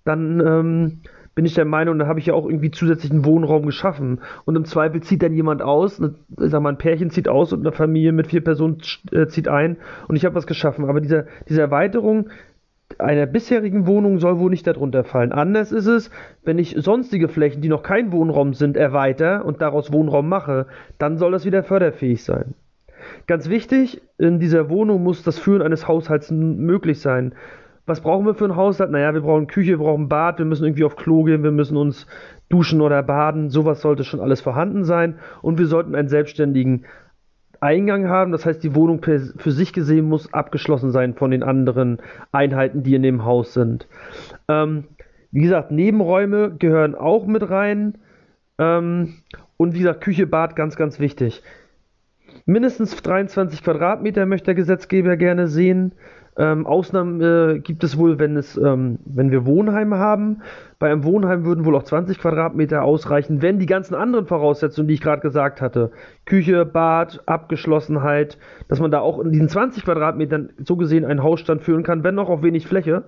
[0.05, 1.01] dann ähm,
[1.39, 4.19] bin ich der Meinung, da habe ich ja auch irgendwie zusätzlichen Wohnraum geschaffen.
[4.43, 7.61] Und im Zweifel zieht dann jemand aus, eine, sag mal, ein Pärchen zieht aus und
[7.61, 8.79] eine Familie mit vier Personen
[9.13, 9.77] äh, zieht ein
[10.09, 10.83] und ich habe was geschaffen.
[10.83, 12.29] Aber diese, diese Erweiterung
[12.97, 15.31] einer bisherigen Wohnung soll wohl nicht darunter fallen.
[15.31, 16.11] Anders ist es,
[16.43, 21.15] wenn ich sonstige Flächen, die noch kein Wohnraum sind, erweitere und daraus Wohnraum mache, dann
[21.15, 22.53] soll das wieder förderfähig sein.
[23.27, 27.33] Ganz wichtig, in dieser Wohnung muss das Führen eines Haushalts möglich sein
[27.89, 28.91] was brauchen wir für ein Haushalt?
[28.91, 31.75] Naja, wir brauchen Küche, wir brauchen Bad, wir müssen irgendwie auf Klo gehen, wir müssen
[31.75, 32.07] uns
[32.47, 33.49] duschen oder baden.
[33.49, 35.19] Sowas sollte schon alles vorhanden sein.
[35.41, 36.85] Und wir sollten einen selbstständigen
[37.59, 38.31] Eingang haben.
[38.31, 41.97] Das heißt, die Wohnung für sich gesehen muss abgeschlossen sein von den anderen
[42.31, 43.87] Einheiten, die in dem Haus sind.
[44.47, 44.85] Ähm,
[45.31, 47.97] wie gesagt, Nebenräume gehören auch mit rein.
[48.57, 49.15] Ähm,
[49.57, 51.43] und wie gesagt, Küche, Bad, ganz, ganz wichtig.
[52.45, 55.93] Mindestens 23 Quadratmeter möchte der Gesetzgeber gerne sehen.
[56.39, 60.41] Ähm, Ausnahmen äh, gibt es wohl, wenn, es, ähm, wenn wir Wohnheime haben.
[60.79, 64.93] Bei einem Wohnheim würden wohl auch 20 Quadratmeter ausreichen, wenn die ganzen anderen Voraussetzungen, die
[64.93, 65.91] ich gerade gesagt hatte,
[66.25, 68.37] Küche, Bad, Abgeschlossenheit,
[68.69, 72.15] dass man da auch in diesen 20 Quadratmetern so gesehen einen Hausstand führen kann, wenn
[72.15, 73.03] noch auf wenig Fläche,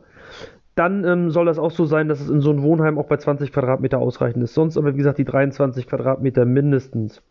[0.76, 3.16] dann ähm, soll das auch so sein, dass es in so einem Wohnheim auch bei
[3.16, 4.56] 20 Quadratmeter ausreichend ist.
[4.56, 7.24] Sonst aber, wie gesagt, die 23 Quadratmeter mindestens.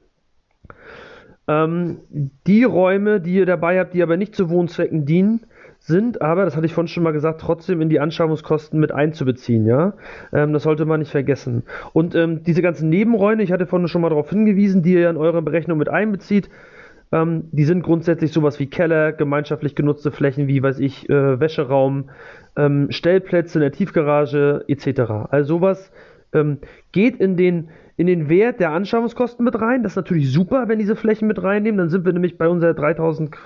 [1.47, 1.99] Ähm,
[2.47, 5.41] die Räume, die ihr dabei habt, die aber nicht zu Wohnzwecken dienen,
[5.81, 9.67] sind aber, das hatte ich vorhin schon mal gesagt, trotzdem in die Anschaffungskosten mit einzubeziehen,
[9.67, 9.95] ja.
[10.33, 11.65] Ähm, das sollte man nicht vergessen.
[11.93, 15.17] Und ähm, diese ganzen Nebenräume, ich hatte vorhin schon mal darauf hingewiesen, die ihr in
[15.17, 16.51] eure Berechnung mit einbezieht,
[17.13, 22.11] ähm, die sind grundsätzlich sowas wie Keller, gemeinschaftlich genutzte Flächen wie, weiß ich, äh, Wäscheraum,
[22.57, 25.01] ähm, Stellplätze in der Tiefgarage etc.
[25.31, 25.91] Also sowas
[26.33, 26.59] ähm,
[26.93, 29.83] geht in den in den Wert der Anschaffungskosten mit rein.
[29.83, 31.77] Das ist natürlich super, wenn diese Flächen mit reinnehmen.
[31.77, 33.37] Dann sind wir nämlich bei unserer 3000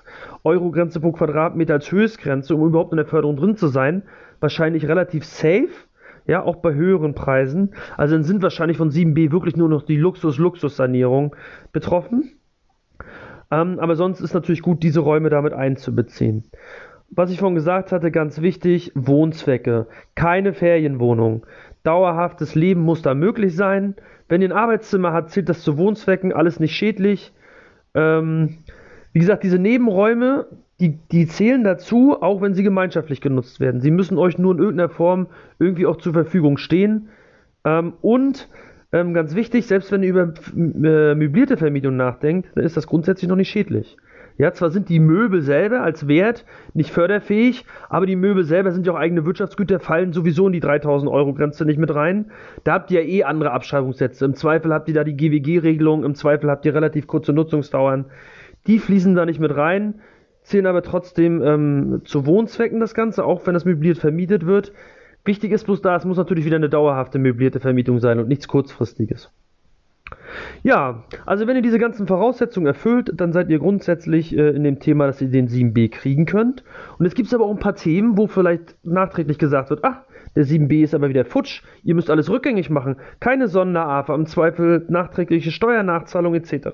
[0.45, 4.05] Euro Grenze pro Quadratmeter als Höchstgrenze, um überhaupt in der Förderung drin zu sein.
[4.39, 5.71] Wahrscheinlich relativ safe.
[6.29, 7.75] Ja, auch bei höheren Preisen.
[7.97, 11.35] Also dann sind wahrscheinlich von 7b wirklich nur noch die Luxus-Luxus-Sanierung
[11.73, 12.31] betroffen.
[13.51, 16.45] Ähm, aber sonst ist natürlich gut, diese Räume damit einzubeziehen.
[17.11, 19.89] Was ich vorhin gesagt hatte, ganz wichtig, Wohnzwecke.
[20.15, 21.45] Keine Ferienwohnung.
[21.85, 23.95] Dauerhaftes Leben muss da möglich sein.
[24.29, 27.33] Wenn ihr ein Arbeitszimmer habt, zählt das zu Wohnzwecken, alles nicht schädlich.
[27.95, 28.59] Ähm,
[29.13, 30.47] wie gesagt, diese Nebenräume,
[30.81, 33.81] die, die zählen dazu, auch wenn sie gemeinschaftlich genutzt werden.
[33.81, 37.11] Sie müssen euch nur in irgendeiner Form irgendwie auch zur Verfügung stehen.
[37.65, 38.49] Ähm, und
[38.93, 43.29] ähm, ganz wichtig, selbst wenn ihr über äh, möblierte Vermietung nachdenkt, dann ist das grundsätzlich
[43.29, 43.97] noch nicht schädlich.
[44.37, 48.85] Ja, zwar sind die Möbel selber als Wert nicht förderfähig, aber die Möbel selber sind
[48.85, 52.33] ja auch eigene Wirtschaftsgüter, fallen sowieso in die 3000 Euro Grenze nicht mit rein.
[52.65, 54.25] Da habt ihr ja eh andere Abschreibungssätze.
[54.25, 58.07] Im Zweifel habt ihr da die GWG-Regelung, im Zweifel habt ihr relativ kurze Nutzungsdauern.
[58.67, 60.01] Die fließen da nicht mit rein,
[60.43, 64.73] zählen aber trotzdem ähm, zu Wohnzwecken das Ganze, auch wenn das möbliert vermietet wird.
[65.25, 68.49] Wichtig ist bloß da, es muss natürlich wieder eine dauerhafte möblierte Vermietung sein und nichts
[68.49, 69.33] kurzfristiges.
[70.63, 74.79] Ja, also wenn ihr diese ganzen Voraussetzungen erfüllt, dann seid ihr grundsätzlich äh, in dem
[74.79, 76.65] Thema, dass ihr den 7b kriegen könnt.
[76.99, 80.03] Und es gibt aber auch ein paar Themen, wo vielleicht nachträglich gesagt wird, ach,
[80.37, 84.85] der 7b ist aber wieder futsch, ihr müsst alles rückgängig machen, keine Sonderafa, im Zweifel
[84.89, 86.69] nachträgliche Steuernachzahlung etc.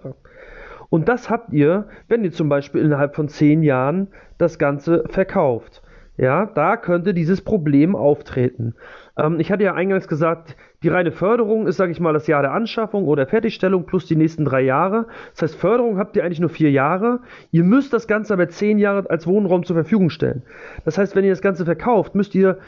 [0.89, 5.83] Und das habt ihr, wenn ihr zum Beispiel innerhalb von 10 Jahren das Ganze verkauft.
[6.17, 8.75] Ja, da könnte dieses Problem auftreten.
[9.17, 12.43] Ähm, ich hatte ja eingangs gesagt, die reine Förderung ist, sage ich mal, das Jahr
[12.43, 15.07] der Anschaffung oder Fertigstellung plus die nächsten drei Jahre.
[15.33, 17.21] Das heißt, Förderung habt ihr eigentlich nur vier Jahre.
[17.51, 20.43] Ihr müsst das Ganze aber zehn Jahre als Wohnraum zur Verfügung stellen.
[20.85, 22.59] Das heißt, wenn ihr das Ganze verkauft, müsst ihr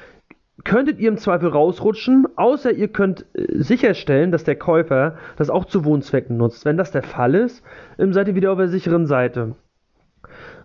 [0.64, 5.64] könntet ihr im Zweifel rausrutschen, außer ihr könnt äh, sicherstellen, dass der Käufer das auch
[5.64, 6.64] zu Wohnzwecken nutzt.
[6.64, 7.64] Wenn das der Fall ist,
[7.98, 9.56] seid ihr wieder auf der sicheren Seite.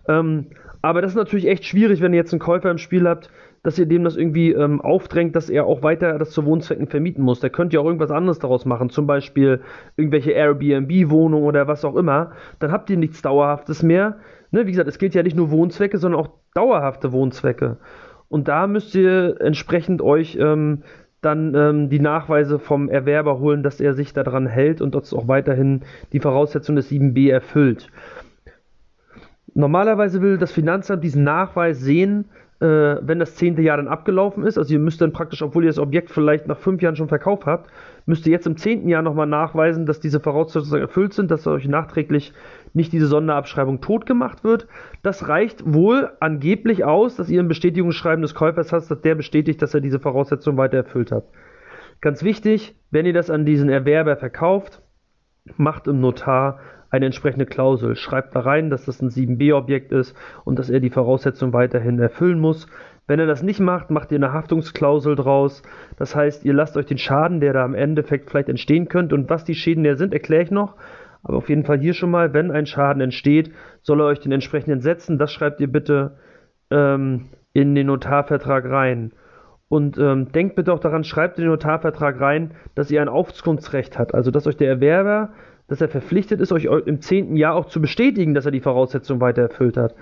[0.06, 0.46] Ähm,
[0.82, 3.30] aber das ist natürlich echt schwierig, wenn ihr jetzt einen Käufer im Spiel habt,
[3.68, 7.22] dass ihr dem das irgendwie ähm, aufdrängt, dass er auch weiter das zu Wohnzwecken vermieten
[7.22, 7.40] muss.
[7.40, 9.60] Der könnte ja auch irgendwas anderes daraus machen, zum Beispiel
[9.94, 12.32] irgendwelche Airbnb-Wohnungen oder was auch immer.
[12.60, 14.16] Dann habt ihr nichts Dauerhaftes mehr.
[14.52, 17.76] Ne, wie gesagt, es gilt ja nicht nur Wohnzwecke, sondern auch dauerhafte Wohnzwecke.
[18.30, 20.82] Und da müsst ihr entsprechend euch ähm,
[21.20, 25.28] dann ähm, die Nachweise vom Erwerber holen, dass er sich daran hält und dort auch
[25.28, 25.82] weiterhin
[26.14, 27.90] die Voraussetzungen des 7b erfüllt.
[29.52, 34.58] Normalerweise will das Finanzamt diesen Nachweis sehen, wenn das zehnte Jahr dann abgelaufen ist.
[34.58, 37.46] Also ihr müsst dann praktisch, obwohl ihr das Objekt vielleicht nach fünf Jahren schon verkauft
[37.46, 37.70] habt,
[38.04, 41.68] müsst ihr jetzt im zehnten Jahr nochmal nachweisen, dass diese Voraussetzungen erfüllt sind, dass euch
[41.68, 42.32] nachträglich
[42.74, 44.66] nicht diese Sonderabschreibung tot gemacht wird.
[45.02, 49.62] Das reicht wohl angeblich aus, dass ihr ein Bestätigungsschreiben des Käufers habt, dass der bestätigt,
[49.62, 51.24] dass er diese Voraussetzungen weiter erfüllt hat.
[52.00, 54.82] Ganz wichtig, wenn ihr das an diesen Erwerber verkauft,
[55.56, 56.58] macht im Notar
[56.90, 57.96] eine entsprechende Klausel.
[57.96, 62.40] Schreibt da rein, dass das ein 7b-Objekt ist und dass er die Voraussetzungen weiterhin erfüllen
[62.40, 62.66] muss.
[63.06, 65.62] Wenn er das nicht macht, macht ihr eine Haftungsklausel draus.
[65.96, 69.30] Das heißt, ihr lasst euch den Schaden, der da am Endeffekt vielleicht entstehen könnte und
[69.30, 70.76] was die Schäden der sind, erkläre ich noch.
[71.22, 73.50] Aber auf jeden Fall hier schon mal, wenn ein Schaden entsteht,
[73.82, 75.18] soll er euch den entsprechenden setzen.
[75.18, 76.18] Das schreibt ihr bitte
[76.70, 79.12] ähm, in den Notarvertrag rein.
[79.68, 83.98] Und ähm, denkt bitte auch daran, schreibt in den Notarvertrag rein, dass ihr ein Aufkunftsrecht
[83.98, 84.14] habt.
[84.14, 85.30] Also dass euch der Erwerber
[85.68, 89.20] dass er verpflichtet ist, euch im zehnten Jahr auch zu bestätigen, dass er die Voraussetzungen
[89.20, 89.94] weiter erfüllt hat.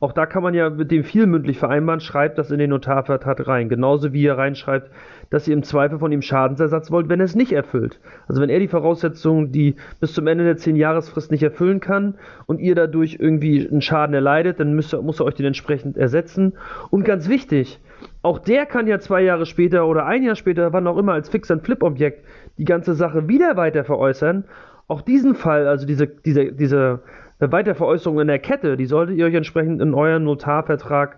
[0.00, 3.46] Auch da kann man ja mit dem viel mündlich vereinbaren, schreibt das in den Notarvertrag
[3.46, 3.68] rein.
[3.68, 4.90] Genauso wie ihr reinschreibt,
[5.30, 8.00] dass ihr im Zweifel von ihm Schadensersatz wollt, wenn er es nicht erfüllt.
[8.26, 12.58] Also wenn er die Voraussetzungen, die bis zum Ende der 10-Jahresfrist nicht erfüllen kann und
[12.58, 16.54] ihr dadurch irgendwie einen Schaden erleidet, dann müsst, muss er euch den entsprechend ersetzen.
[16.90, 17.78] Und ganz wichtig,
[18.22, 21.28] auch der kann ja zwei Jahre später oder ein Jahr später, wann auch immer, als
[21.28, 22.24] Fix- and Flip-Objekt
[22.58, 24.44] die ganze Sache wieder weiter veräußern.
[24.92, 27.00] Auch diesen Fall, also diese, diese, diese
[27.38, 31.16] Weiterveräußerung in der Kette, die solltet ihr euch entsprechend in euren Notarvertrag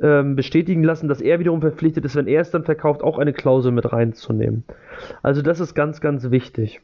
[0.00, 3.32] ähm, bestätigen lassen, dass er wiederum verpflichtet ist, wenn er es dann verkauft, auch eine
[3.32, 4.64] Klausel mit reinzunehmen.
[5.22, 6.80] Also das ist ganz, ganz wichtig.